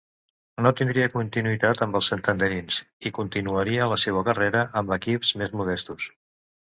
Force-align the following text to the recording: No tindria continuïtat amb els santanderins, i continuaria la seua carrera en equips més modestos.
No 0.65 0.69
tindria 0.77 1.09
continuïtat 1.15 1.83
amb 1.85 1.99
els 1.99 2.09
santanderins, 2.13 2.79
i 3.09 3.13
continuaria 3.19 3.91
la 3.93 4.01
seua 4.05 4.25
carrera 4.31 4.65
en 4.83 4.91
equips 4.97 5.35
més 5.43 5.55
modestos. 5.61 6.09